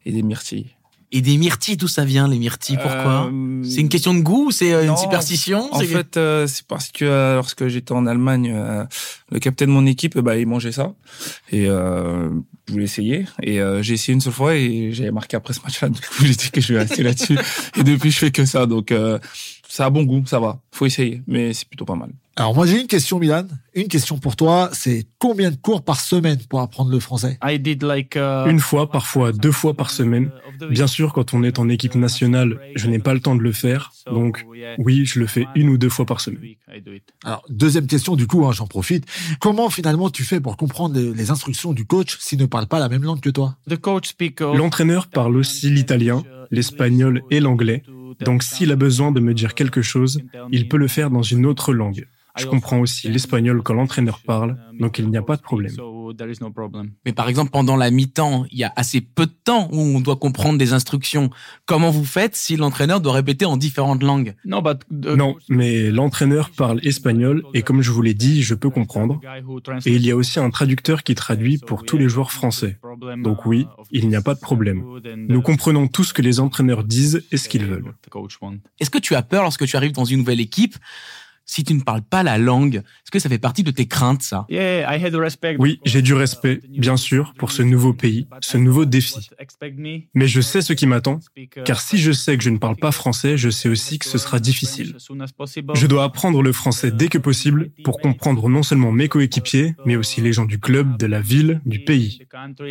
et 0.05 0.11
des 0.11 0.23
myrtilles. 0.23 0.76
Et 1.13 1.21
des 1.21 1.37
myrtilles, 1.37 1.77
d'où 1.77 1.87
ça 1.87 2.03
vient 2.03 2.27
les 2.27 2.37
myrtilles 2.37 2.77
Pourquoi? 2.81 3.29
Euh, 3.31 3.63
C'est 3.63 3.79
une 3.79 3.87
question 3.87 4.13
de 4.13 4.19
goût 4.19 4.51
c'est 4.51 4.73
euh, 4.73 4.85
une 4.85 4.97
superstition? 4.97 5.73
En 5.73 5.79
C'est- 5.79 5.85
fait, 5.85 6.17
euh, 6.17 6.47
c'est 6.47 6.67
parce 6.67 6.89
que 6.91 7.35
lorsque 7.35 7.67
j'étais 7.69 7.93
en 7.93 8.05
Allemagne, 8.05 8.53
le 9.31 9.39
capitaine 9.39 9.69
de 9.69 9.73
mon 9.73 9.85
équipe, 9.85 10.17
bah, 10.19 10.35
il 10.37 10.47
mangeait 10.47 10.73
ça. 10.73 10.93
Et 11.51 11.67
euh, 11.69 12.29
je 12.67 12.73
voulais 12.73 12.83
essayer. 12.85 13.25
Et 13.41 13.61
euh, 13.61 13.81
j'ai 13.81 13.93
essayé 13.93 14.13
une 14.13 14.19
seule 14.21 14.33
fois 14.33 14.55
et 14.55 14.89
j'avais 14.91 15.11
marqué 15.11 15.37
après 15.37 15.53
ce 15.53 15.61
match-là. 15.61 15.87
Du 15.89 16.01
coup, 16.01 16.25
j'ai 16.25 16.35
dit 16.35 16.51
que 16.51 16.59
je 16.59 16.73
vais 16.73 16.79
rester 16.79 17.03
là-dessus. 17.03 17.37
Et 17.77 17.83
depuis, 17.83 18.11
je 18.11 18.19
fais 18.19 18.31
que 18.31 18.43
ça. 18.45 18.65
Donc, 18.65 18.91
euh, 18.91 19.17
ça 19.67 19.85
a 19.85 19.89
bon 19.89 20.03
goût, 20.03 20.23
ça 20.25 20.39
va. 20.39 20.59
Faut 20.71 20.85
essayer, 20.85 21.21
mais 21.27 21.53
c'est 21.53 21.67
plutôt 21.67 21.85
pas 21.85 21.95
mal. 21.95 22.09
Alors 22.39 22.53
moi 22.53 22.67
j'ai 22.67 22.79
une 22.79 22.85
question 22.85 23.17
Milan, 23.17 23.47
une 23.73 23.87
question 23.87 24.19
pour 24.19 24.35
toi, 24.35 24.69
c'est 24.71 25.07
combien 25.17 25.49
de 25.49 25.55
cours 25.55 25.83
par 25.83 25.99
semaine 25.99 26.37
pour 26.47 26.61
apprendre 26.61 26.91
le 26.91 26.99
français? 26.99 27.39
Une 27.43 28.59
fois, 28.59 28.91
parfois 28.91 29.31
deux 29.31 29.51
fois 29.51 29.73
par 29.73 29.89
semaine. 29.89 30.29
Bien 30.69 30.85
sûr, 30.85 31.13
quand 31.13 31.33
on 31.33 31.41
est 31.41 31.57
en 31.57 31.67
équipe 31.67 31.95
nationale, 31.95 32.59
je 32.75 32.87
n'ai 32.87 32.99
pas 32.99 33.15
le 33.15 33.21
temps 33.21 33.35
de 33.35 33.41
le 33.41 33.51
faire, 33.51 33.91
donc 34.11 34.45
oui, 34.77 35.03
je 35.05 35.19
le 35.19 35.25
fais 35.25 35.47
une 35.55 35.69
ou 35.69 35.79
deux 35.79 35.89
fois 35.89 36.05
par 36.05 36.21
semaine. 36.21 36.43
Alors 37.23 37.43
deuxième 37.49 37.87
question 37.87 38.15
du 38.15 38.27
coup, 38.27 38.45
hein, 38.45 38.51
j'en 38.51 38.67
profite. 38.67 39.05
Comment 39.39 39.71
finalement 39.71 40.11
tu 40.11 40.23
fais 40.23 40.39
pour 40.39 40.57
comprendre 40.57 40.93
les, 40.93 41.11
les 41.13 41.31
instructions 41.31 41.73
du 41.73 41.85
coach 41.85 42.17
s'il 42.19 42.37
ne 42.37 42.45
parle 42.45 42.67
pas 42.67 42.77
la 42.77 42.87
même 42.87 43.03
langue 43.03 43.19
que 43.19 43.31
toi? 43.31 43.55
L'entraîneur 44.39 45.07
parle 45.07 45.37
aussi 45.37 45.71
l'italien, 45.71 46.21
l'espagnol 46.51 47.23
et 47.31 47.39
l'anglais. 47.39 47.81
Donc 48.21 48.43
s'il 48.43 48.71
a 48.71 48.75
besoin 48.75 49.11
de 49.11 49.19
me 49.19 49.33
dire 49.33 49.53
quelque 49.53 49.81
chose, 49.81 50.21
il 50.51 50.67
peut 50.67 50.77
le 50.77 50.87
faire 50.87 51.09
dans 51.09 51.21
une 51.21 51.45
autre 51.45 51.73
langue. 51.73 52.07
Je 52.37 52.45
comprends 52.45 52.79
aussi 52.79 53.09
l'espagnol 53.09 53.63
quand 53.63 53.73
l'entraîneur 53.73 54.19
parle, 54.19 54.57
donc 54.79 54.99
il 54.99 55.09
n'y 55.09 55.17
a 55.17 55.23
pas 55.23 55.37
de 55.37 55.41
problème. 55.41 55.75
Mais 57.05 57.13
par 57.13 57.29
exemple, 57.29 57.51
pendant 57.51 57.75
la 57.75 57.91
mi-temps, 57.91 58.45
il 58.51 58.59
y 58.59 58.63
a 58.63 58.73
assez 58.75 59.01
peu 59.01 59.25
de 59.25 59.35
temps 59.43 59.69
où 59.71 59.79
on 59.79 59.99
doit 59.99 60.15
comprendre 60.17 60.57
des 60.57 60.73
instructions. 60.73 61.29
Comment 61.65 61.91
vous 61.91 62.05
faites 62.05 62.35
si 62.35 62.55
l'entraîneur 62.55 63.01
doit 63.01 63.13
répéter 63.13 63.45
en 63.45 63.57
différentes 63.57 64.03
langues? 64.03 64.35
Non, 64.45 65.35
mais 65.49 65.89
l'entraîneur 65.91 66.51
parle 66.51 66.79
espagnol 66.85 67.43
et 67.53 67.61
comme 67.61 67.81
je 67.81 67.91
vous 67.91 68.01
l'ai 68.01 68.13
dit, 68.13 68.43
je 68.43 68.53
peux 68.53 68.69
comprendre. 68.69 69.19
Et 69.85 69.95
il 69.95 70.05
y 70.05 70.11
a 70.11 70.15
aussi 70.15 70.39
un 70.39 70.49
traducteur 70.49 71.03
qui 71.03 71.15
traduit 71.15 71.57
pour 71.57 71.83
tous 71.83 71.97
les 71.97 72.09
joueurs 72.09 72.31
français. 72.31 72.79
Donc 73.23 73.45
oui, 73.45 73.67
il 73.91 74.07
n'y 74.07 74.15
a 74.15 74.21
pas 74.21 74.35
de 74.35 74.39
problème. 74.39 74.83
Nous 75.15 75.41
comprenons 75.41 75.87
tout 75.87 76.03
ce 76.03 76.13
que 76.13 76.21
les 76.21 76.39
entraîneurs 76.39 76.83
disent 76.83 77.25
et 77.31 77.37
ce 77.37 77.49
qu'ils 77.49 77.65
veulent. 77.65 77.93
Est-ce 78.79 78.89
que 78.89 78.97
tu 78.99 79.15
as 79.15 79.21
peur 79.21 79.43
lorsque 79.43 79.65
tu 79.65 79.75
arrives 79.75 79.93
dans 79.93 80.05
une 80.05 80.19
nouvelle 80.19 80.39
équipe? 80.39 80.75
Si 81.47 81.63
tu 81.63 81.73
ne 81.73 81.81
parles 81.81 82.03
pas 82.03 82.23
la 82.23 82.37
langue, 82.37 82.75
est-ce 82.75 83.11
que 83.11 83.19
ça 83.19 83.29
fait 83.29 83.39
partie 83.39 83.63
de 83.63 83.71
tes 83.71 83.87
craintes, 83.87 84.21
ça? 84.21 84.45
Oui, 85.57 85.79
j'ai 85.85 86.01
du 86.01 86.13
respect, 86.13 86.61
bien 86.69 86.97
sûr, 86.97 87.33
pour 87.37 87.51
ce 87.51 87.63
nouveau 87.63 87.93
pays, 87.93 88.27
ce 88.41 88.57
nouveau 88.57 88.85
défi. 88.85 89.29
Mais 90.13 90.27
je 90.27 90.41
sais 90.41 90.61
ce 90.61 90.73
qui 90.73 90.85
m'attend, 90.85 91.19
car 91.65 91.79
si 91.79 91.97
je 91.97 92.11
sais 92.11 92.37
que 92.37 92.43
je 92.43 92.49
ne 92.49 92.57
parle 92.57 92.75
pas 92.75 92.91
français, 92.91 93.37
je 93.37 93.49
sais 93.49 93.69
aussi 93.69 93.97
que 93.97 94.05
ce 94.05 94.17
sera 94.17 94.39
difficile. 94.39 94.95
Je 95.73 95.87
dois 95.87 96.03
apprendre 96.03 96.43
le 96.43 96.51
français 96.51 96.91
dès 96.91 97.07
que 97.07 97.17
possible 97.17 97.69
pour 97.83 97.99
comprendre 97.99 98.49
non 98.49 98.61
seulement 98.61 98.91
mes 98.91 99.07
coéquipiers, 99.07 99.75
mais 99.85 99.95
aussi 99.95 100.21
les 100.21 100.33
gens 100.33 100.45
du 100.45 100.59
club, 100.59 100.97
de 100.97 101.07
la 101.07 101.21
ville, 101.21 101.61
du 101.65 101.79
pays. 101.79 102.19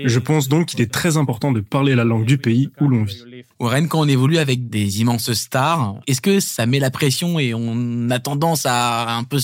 Je 0.04 0.18
pense 0.18 0.48
donc 0.48 0.66
qu'il 0.66 0.82
est 0.82 0.92
très 0.92 1.16
important 1.16 1.50
de 1.50 1.60
parler 1.60 1.94
la 1.94 2.04
langue 2.04 2.26
du 2.26 2.36
pays 2.36 2.68
où 2.80 2.88
l'on 2.88 3.04
vit. 3.04 3.24
Warren, 3.58 3.88
quand 3.88 4.00
on 4.00 4.08
évolue 4.08 4.38
avec 4.38 4.68
des 4.68 5.00
immenses 5.00 5.32
stars, 5.32 5.96
est-ce 6.06 6.20
que 6.20 6.40
ça 6.40 6.66
met 6.66 6.78
la 6.78 6.90
pression 6.90 7.38
et 7.38 7.54
on 7.54 8.10
a 8.10 8.18
tendance 8.18 8.66
à 8.66 9.16
un 9.16 9.24
peu 9.24 9.38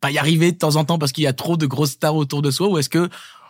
pas 0.00 0.12
y 0.12 0.18
arriver 0.18 0.52
de 0.52 0.56
temps 0.56 0.76
en 0.76 0.84
temps 0.84 0.98
parce 0.98 1.10
qu'il 1.10 1.24
y 1.24 1.26
a 1.26 1.32
trop 1.32 1.56
de 1.56 1.66
grosses 1.66 1.92
stars 1.92 2.14
autour 2.14 2.42
de 2.42 2.52
soi 2.52 2.68
ou 2.68 2.78
est-ce 2.78 2.88
que 2.88 3.08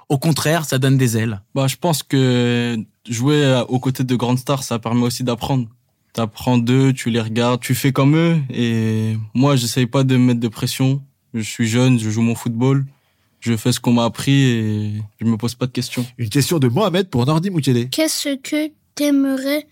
au 0.09 0.19
contraire 0.19 0.65
ça 0.65 0.79
donne 0.79 0.97
des 0.97 1.19
ailes? 1.19 1.43
Bah 1.55 1.67
je 1.67 1.77
pense 1.77 2.03
que 2.03 2.79
jouer 3.09 3.63
aux 3.69 3.79
côtés 3.79 4.05
de 4.05 4.17
grandes 4.17 4.39
stars 4.39 4.63
ça 4.63 4.79
permet 4.79 5.03
aussi 5.03 5.25
d'apprendre. 5.25 5.69
T'apprends 6.15 6.57
d'eux, 6.57 6.95
tu 6.95 7.11
les 7.11 7.21
regardes, 7.21 7.61
tu 7.61 7.75
fais 7.75 7.93
comme 7.93 8.17
eux 8.17 8.41
et 8.49 9.19
moi 9.35 9.57
j'essaye 9.57 9.87
pas 9.87 10.05
de 10.05 10.17
me 10.17 10.29
mettre 10.29 10.41
de 10.41 10.49
pression. 10.49 11.03
Je 11.35 11.43
suis 11.43 11.69
jeune, 11.69 11.99
je 11.99 12.09
joue 12.09 12.23
mon 12.23 12.35
football. 12.35 12.87
Je 13.41 13.57
fais 13.57 13.71
ce 13.71 13.79
qu'on 13.79 13.93
m'a 13.93 14.05
appris 14.05 14.33
et 14.33 15.03
je 15.21 15.25
me 15.27 15.37
pose 15.37 15.55
pas 15.55 15.67
de 15.67 15.71
questions. 15.71 16.05
Une 16.17 16.29
question 16.29 16.59
de 16.59 16.67
Mohamed 16.67 17.09
pour 17.09 17.25
Nordi 17.25 17.51
Moukele. 17.51 17.89
Qu'est-ce 17.89 18.37
que 18.37 18.73
t'aimerais 18.99 19.63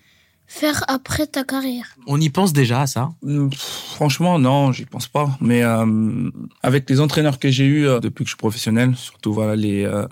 faire 0.47 0.85
après 0.87 1.27
ta 1.27 1.43
carrière? 1.43 1.89
On 2.07 2.21
y 2.21 2.31
pense 2.31 2.53
déjà 2.53 2.83
à 2.83 2.87
ça? 2.87 3.11
Franchement, 3.99 4.39
non, 4.39 4.71
j'y 4.71 4.85
pense 4.85 5.09
pas. 5.09 5.27
Mais 5.41 5.63
euh, 5.65 6.31
avec 6.63 6.89
les 6.89 7.01
entraîneurs 7.01 7.39
que 7.43 7.51
j'ai 7.51 7.65
eus 7.65 7.87
euh, 7.89 7.99
depuis 7.99 8.23
que 8.23 8.29
je 8.29 8.35
suis 8.35 8.45
professionnel, 8.47 8.95
surtout 8.97 9.33
voilà 9.33 9.57
les 9.57 9.85
euh, 9.85 10.07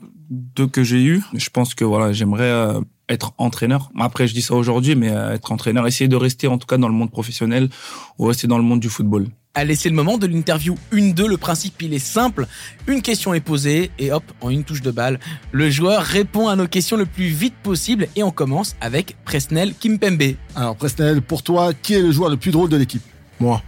deux 0.56 0.66
que 0.66 0.83
j'ai 0.83 1.02
eus, 1.11 1.23
je 1.33 1.49
pense 1.50 1.71
que 1.78 1.85
voilà 1.85 2.12
j'aimerais 2.12 2.52
euh, 2.62 2.80
être 3.09 3.28
entraîneur. 3.38 3.90
Après, 4.09 4.26
je 4.26 4.35
dis 4.35 4.42
ça 4.42 4.54
aujourd'hui, 4.54 4.97
mais 4.97 5.11
euh, 5.11 5.35
être 5.35 5.52
entraîneur, 5.52 5.87
essayer 5.87 6.09
de 6.09 6.16
rester 6.16 6.49
en 6.49 6.59
tout 6.59 6.66
cas 6.66 6.78
dans 6.78 6.88
le 6.88 6.94
monde 6.94 7.12
professionnel 7.12 7.68
ou 8.18 8.26
rester 8.26 8.49
dans 8.49 8.59
le 8.59 8.64
monde 8.64 8.80
du 8.80 8.88
football. 8.88 9.28
Allez, 9.56 9.76
c'est 9.76 9.88
le 9.88 9.94
moment 9.94 10.18
de 10.18 10.26
l'interview 10.26 10.76
1-2. 10.92 11.26
Le 11.26 11.37
principe, 11.37 11.80
il 11.80 11.94
est 11.94 12.00
simple. 12.00 12.49
Une 12.88 13.02
question 13.02 13.34
est 13.34 13.40
posée 13.40 13.92
et 14.00 14.11
hop, 14.11 14.25
en 14.40 14.50
une 14.50 14.64
touche 14.64 14.82
de 14.82 14.90
balle, 14.90 15.20
le 15.52 15.70
joueur 15.70 16.02
répond 16.02 16.49
à 16.49 16.56
nos 16.56 16.66
questions 16.66 16.96
le 16.96 17.06
plus 17.06 17.26
vite 17.26 17.54
possible 17.62 18.08
et 18.16 18.25
on 18.25 18.32
commence 18.32 18.75
avec 18.80 19.16
Presnel 19.25 19.73
Kimpembe. 19.78 20.34
Alors 20.56 20.75
Presnel, 20.75 21.23
pour 21.23 21.44
toi, 21.44 21.73
qui 21.73 21.94
est 21.94 22.02
le 22.02 22.11
joueur 22.11 22.30
le 22.30 22.37
plus 22.37 22.50
drôle 22.50 22.68
de 22.68 22.76
l'équipe? 22.76 23.02
Moi. 23.38 23.62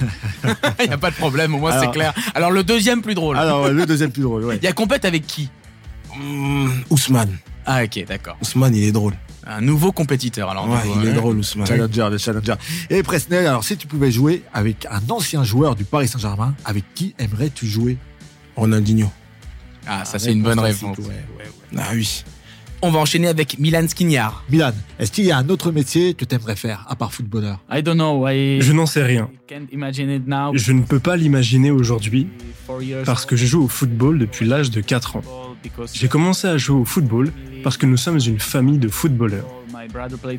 Il 0.80 0.86
n'y 0.86 0.92
a 0.94 0.98
pas 0.98 1.10
de 1.10 1.16
problème, 1.16 1.54
au 1.54 1.58
moins 1.58 1.78
c'est 1.80 1.90
clair. 1.90 2.14
Alors 2.34 2.50
le 2.50 2.64
deuxième 2.64 3.02
plus 3.02 3.14
drôle. 3.14 3.36
Alors 3.36 3.64
ouais, 3.64 3.72
le 3.72 3.84
deuxième 3.84 4.10
plus 4.10 4.22
drôle, 4.22 4.42
ouais. 4.44 4.56
Il 4.56 4.64
y 4.64 4.68
a 4.68 4.72
compète 4.72 5.04
avec 5.04 5.26
qui? 5.26 5.50
Mmh, 6.16 6.70
Ousmane. 6.88 7.36
Ah 7.66 7.82
ok, 7.82 8.04
d'accord. 8.06 8.36
Ousmane, 8.40 8.74
il 8.74 8.84
est 8.84 8.92
drôle. 8.92 9.14
Un 9.44 9.60
nouveau 9.60 9.92
compétiteur 9.92 10.50
alors. 10.50 10.68
Ouais, 10.68 10.80
coup, 10.80 10.98
il 11.02 11.08
est 11.08 11.12
drôle, 11.12 11.38
Ousmane. 11.38 11.66
Challenger, 11.66 12.08
le 12.10 12.18
challenger. 12.18 12.54
Et 12.90 13.02
Presnel, 13.02 13.46
alors 13.46 13.64
si 13.64 13.76
tu 13.76 13.86
pouvais 13.86 14.10
jouer 14.10 14.42
avec 14.52 14.86
un 14.90 15.00
ancien 15.10 15.44
joueur 15.44 15.76
du 15.76 15.84
Paris 15.84 16.08
Saint-Germain, 16.08 16.54
avec 16.64 16.84
qui 16.94 17.14
aimerais-tu 17.18 17.66
jouer? 17.66 17.98
Ronaldinho. 18.56 19.10
Ah, 19.86 20.04
ça 20.04 20.18
c'est 20.18 20.32
une 20.32 20.42
bonne 20.42 20.58
réponse. 20.58 20.96
Ah 21.76 21.90
oui. 21.92 22.24
On 22.82 22.90
va 22.90 22.98
enchaîner 22.98 23.28
avec 23.28 23.58
Milan 23.58 23.86
Skriniar. 23.88 24.44
Milan, 24.50 24.72
est-ce 24.98 25.10
qu'il 25.10 25.24
y 25.24 25.32
a 25.32 25.38
un 25.38 25.48
autre 25.48 25.72
métier 25.72 26.14
que 26.14 26.24
t'aimerais 26.24 26.56
faire, 26.56 26.84
à 26.88 26.96
part 26.96 27.12
footballeur? 27.12 27.60
Je 27.70 28.72
n'en 28.72 28.86
sais 28.86 29.02
rien. 29.02 29.30
Je 29.48 30.72
ne 30.72 30.82
peux 30.82 31.00
pas 31.00 31.16
l'imaginer 31.16 31.70
aujourd'hui 31.70 32.28
parce 33.04 33.24
que 33.26 33.36
je 33.36 33.46
joue 33.46 33.64
au 33.64 33.68
football 33.68 34.18
depuis 34.18 34.44
l'âge 34.46 34.70
de 34.70 34.80
4 34.80 35.16
ans. 35.16 35.22
J'ai 35.92 36.08
commencé 36.08 36.46
à 36.46 36.56
jouer 36.58 36.80
au 36.80 36.84
football 36.84 37.32
parce 37.62 37.76
que 37.76 37.86
nous 37.86 37.96
sommes 37.96 38.18
une 38.24 38.40
famille 38.40 38.78
de 38.78 38.88
footballeurs. 38.88 39.46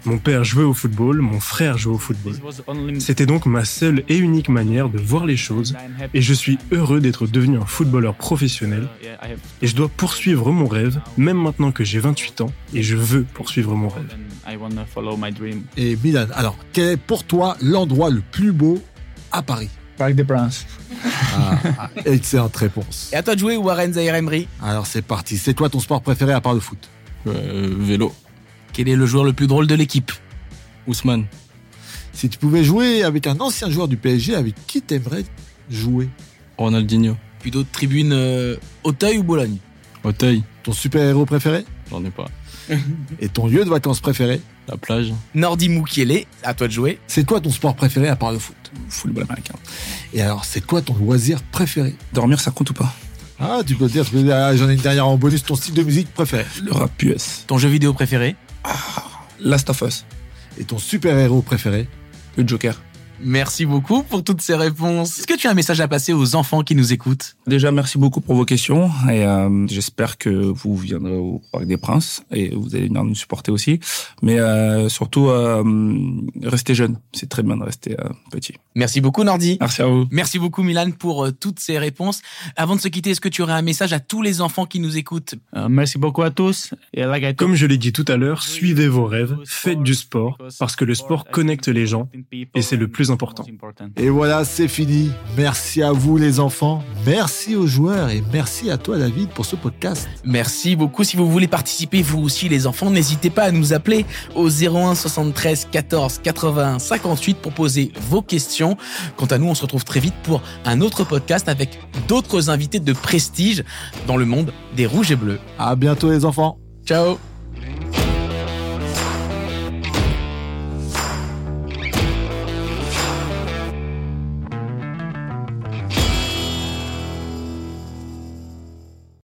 Mon 0.06 0.18
père 0.18 0.44
jouait 0.44 0.64
au 0.64 0.74
football, 0.74 1.22
mon 1.22 1.40
frère 1.40 1.78
jouait 1.78 1.96
au 1.96 1.98
football. 1.98 2.34
C'était 3.00 3.26
donc 3.26 3.46
ma 3.46 3.66
seule 3.66 4.04
et 4.10 4.18
unique 4.18 4.50
manière 4.50 4.90
de 4.90 4.98
voir 4.98 5.26
les 5.26 5.38
choses 5.38 5.76
et 6.14 6.22
je 6.22 6.34
suis 6.34 6.58
heureux 6.72 7.00
d'être 7.00 7.28
devenu 7.28 7.58
un 7.58 7.66
footballeur 7.66 8.16
professionnel 8.16 8.88
et 9.62 9.68
je 9.68 9.76
dois 9.76 9.90
poursuivre 9.90 10.52
mon 10.52 10.68
rêve, 10.68 11.00
même 11.18 11.38
maintenant 11.38 11.72
que 11.72 11.84
j'ai 11.84 12.00
28 12.00 12.42
ans 12.42 12.52
et 12.74 12.84
je 12.84 12.96
veux 12.96 13.24
poursuivre 13.24 13.76
mon 13.76 13.90
rêve. 13.90 14.16
Et 15.78 15.98
Milan, 16.04 16.28
alors 16.34 16.58
quel 16.74 16.90
est 16.90 16.98
pour 16.98 17.24
toi 17.24 17.58
l'endroit 17.62 18.10
le 18.10 18.22
plus 18.32 18.52
beau 18.52 18.82
à 19.32 19.42
Paris? 19.42 19.70
Parc 19.98 20.14
des 20.14 20.24
Princes. 20.24 20.66
Ah, 21.34 21.60
ah, 21.80 21.90
excellente 22.06 22.56
réponse. 22.56 23.10
Et 23.12 23.16
à 23.16 23.24
toi 23.24 23.36
de 23.36 23.40
jouer 23.40 23.58
Warren 23.58 23.94
Zahir 23.94 24.16
Emery. 24.16 24.48
Alors 24.62 24.86
c'est 24.86 25.02
parti. 25.02 25.38
C'est 25.38 25.54
quoi 25.54 25.70
ton 25.70 25.80
sport 25.80 26.02
préféré 26.02 26.34
à 26.34 26.42
part 26.42 26.54
le 26.54 26.60
foot? 26.60 26.90
Euh, 27.28 27.74
vélo. 27.78 28.14
Quel 28.74 28.88
est 28.90 28.96
le 28.96 29.06
joueur 29.06 29.24
le 29.24 29.34
plus 29.34 29.48
drôle 29.48 29.68
de 29.68 29.76
l'équipe? 29.76 30.12
Ousmane. 30.88 31.26
Si 32.14 32.30
tu 32.30 32.38
pouvais 32.38 32.64
jouer 32.64 33.04
avec 33.04 33.28
un 33.28 33.40
ancien 33.40 33.70
joueur 33.70 33.88
du 33.88 33.98
PSG, 33.98 34.36
avec 34.36 34.56
qui 34.68 34.82
t'aimerais 34.82 35.26
jouer? 35.70 36.10
Ronaldinho. 36.58 37.16
Plutôt 37.40 37.64
de 37.64 37.68
tribune 37.72 38.12
euh, 38.14 38.56
Auteuil 38.84 39.18
ou 39.20 39.24
Bologne? 39.24 39.58
Auteuil. 40.04 40.44
Ton 40.64 40.74
super-héros 40.74 41.26
préféré? 41.26 41.66
J'en 41.90 42.04
ai 42.04 42.10
pas. 42.10 42.28
Et 43.20 43.30
ton 43.30 43.48
lieu 43.48 43.64
de 43.64 43.70
vacances 43.70 44.00
préféré 44.00 44.42
La 44.68 44.78
plage. 44.78 45.14
Nordi 45.36 45.70
Mukiele, 45.70 46.26
à 46.44 46.54
toi 46.54 46.68
de 46.68 46.74
jouer. 46.74 47.00
C'est 47.08 47.26
quoi 47.26 47.40
ton 47.40 47.52
sport 47.52 47.76
préféré 47.76 48.08
à 48.08 48.16
part 48.16 48.32
le 48.32 48.40
foot? 48.40 48.56
Football 48.90 49.24
américain. 49.24 49.56
Et 50.14 50.22
alors, 50.22 50.46
c'est 50.46 50.62
quoi 50.66 50.82
ton 50.82 50.94
loisir 50.96 51.42
préféré? 51.52 51.96
Dormir, 52.14 52.40
ça 52.40 52.52
compte 52.52 52.70
ou 52.70 52.74
pas? 52.74 52.94
Ah, 53.40 53.62
tu 53.66 53.76
peux 53.76 53.88
dire, 53.88 54.04
ah, 54.32 54.56
j'en 54.56 54.70
ai 54.70 54.74
une 54.74 54.80
dernière 54.80 55.08
en 55.08 55.18
bonus, 55.18 55.44
ton 55.44 55.56
style 55.56 55.76
de 55.76 55.84
musique 55.84 56.12
préféré. 56.14 56.46
Le 56.64 56.72
rap 56.74 56.92
US. 57.04 57.44
Ton 57.48 57.58
jeu 57.58 57.70
vidéo 57.70 57.94
préféré? 57.94 58.36
Last 59.40 59.70
of 59.70 59.82
Us. 59.82 60.06
Et 60.60 60.64
ton 60.64 60.80
super-héros 60.80 61.44
préféré? 61.44 61.88
Le 62.36 62.48
Joker. 62.48 62.82
Merci 63.20 63.66
beaucoup 63.66 64.04
pour 64.04 64.24
toutes 64.24 64.42
ces 64.42 64.56
réponses. 64.56 65.20
Est-ce 65.20 65.28
que 65.28 65.36
tu 65.36 65.48
as 65.48 65.52
un 65.52 65.56
message 65.56 65.82
à 65.82 65.88
passer 65.88 66.14
aux 66.14 66.36
enfants 66.36 66.62
qui 66.62 66.76
nous 66.76 66.94
écoutent? 66.94 67.36
Déjà, 67.48 67.72
merci 67.72 67.98
beaucoup 67.98 68.22
pour 68.22 68.36
vos 68.36 68.46
questions 68.46 68.92
et 69.10 69.26
euh, 69.26 69.68
j'espère 69.68 70.18
que 70.18 70.30
vous 70.30 70.78
viendrez 70.78 71.16
au 71.16 71.42
Parc 71.52 71.66
des 71.66 71.78
Princes 71.78 72.24
et 72.32 72.50
vous 72.56 72.76
allez 72.76 72.88
venir 72.88 73.04
nous 73.04 73.16
supporter 73.16 73.52
aussi. 73.52 73.80
Mais 74.22 74.40
euh, 74.40 74.88
surtout, 74.90 75.30
euh, 75.30 75.64
restez 76.44 76.76
jeunes. 76.76 77.00
C'est 77.12 77.30
très 77.30 77.44
bien 77.44 77.58
de 77.58 77.64
rester 77.64 78.00
euh, 78.00 78.10
petit. 78.32 78.54
Merci 78.76 79.02
beaucoup 79.02 79.24
Nordi. 79.24 79.58
Merci 79.60 79.82
à 79.82 79.88
vous. 79.88 80.06
Merci 80.12 80.38
beaucoup 80.40 80.62
Milan 80.62 80.92
pour 80.92 81.26
euh, 81.26 81.32
toutes 81.32 81.60
ces 81.60 81.80
réponses. 81.80 82.22
Avant 82.56 82.76
de 82.76 82.82
se 82.82 82.88
quitter, 82.88 83.12
est-ce 83.12 83.22
que 83.22 83.30
tu 83.30 83.42
aurais 83.42 83.54
un 83.54 83.64
message 83.64 83.94
à 83.94 84.00
tous 84.00 84.22
les 84.22 84.42
enfants 84.42 84.66
qui 84.66 84.80
nous 84.80 84.98
écoutent? 84.98 85.36
Merci 85.70 85.98
beaucoup 85.98 86.22
à 86.22 86.30
tous. 86.30 86.74
Et 86.94 87.04
like 87.04 87.24
I 87.24 87.36
Comme 87.36 87.56
je 87.56 87.66
l'ai 87.66 87.78
dit 87.78 87.94
tout 87.94 88.06
à 88.08 88.18
l'heure, 88.18 88.44
suivez 88.44 88.88
vos 88.88 89.06
rêves, 89.06 89.36
faites 89.46 89.82
du 89.82 89.96
sport 89.96 90.38
parce 90.60 90.76
que 90.76 90.86
le 90.86 90.94
sport 90.94 91.26
connecte 91.26 91.68
les 91.68 91.88
gens 91.88 92.10
et 92.32 92.62
c'est 92.62 92.78
le 92.78 92.88
plus 92.88 93.07
plus 93.08 93.14
important. 93.14 93.90
Et 93.96 94.10
voilà, 94.10 94.46
c'est 94.46 94.68
fini. 94.68 95.12
Merci 95.36 95.82
à 95.82 95.92
vous 95.92 96.18
les 96.18 96.40
enfants, 96.40 96.84
merci 97.06 97.56
aux 97.56 97.68
joueurs 97.68 98.10
et 98.10 98.24
merci 98.34 98.70
à 98.70 98.78
toi 98.78 98.98
David 98.98 99.30
pour 99.30 99.46
ce 99.46 99.56
podcast. 99.56 100.08
Merci 100.24 100.76
beaucoup. 100.76 101.04
Si 101.04 101.18
vous 101.18 101.30
voulez 101.30 101.48
participer, 101.48 102.02
vous 102.02 102.22
aussi 102.22 102.50
les 102.50 102.68
enfants, 102.68 102.90
n'hésitez 102.90 103.30
pas 103.30 103.44
à 103.44 103.52
nous 103.52 103.74
appeler 103.74 104.06
au 104.36 104.50
01 104.50 104.96
73 104.96 105.68
14 105.72 106.20
80 106.24 106.80
58 106.80 107.38
pour 107.38 107.54
poser 107.54 107.92
vos 108.10 108.22
questions. 108.22 108.78
Quant 109.16 109.26
à 109.28 109.38
nous, 109.38 109.48
on 109.48 109.56
se 109.56 109.62
retrouve 109.62 109.86
très 109.86 110.00
vite 110.00 110.16
pour 110.24 110.42
un 110.66 110.82
autre 110.82 111.04
podcast 111.04 111.50
avec 111.50 111.80
d'autres 112.08 112.50
invités 112.50 112.80
de 112.80 112.94
prestige 112.94 113.64
dans 114.08 114.18
le 114.18 114.26
monde 114.26 114.52
des 114.76 114.86
rouges 114.86 115.12
et 115.12 115.16
bleus. 115.16 115.40
À 115.58 115.76
bientôt 115.76 116.10
les 116.10 116.26
enfants. 116.26 116.60
Ciao 116.86 117.18